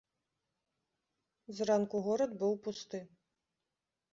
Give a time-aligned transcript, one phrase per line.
[1.59, 2.99] Зранку горад быў пусты.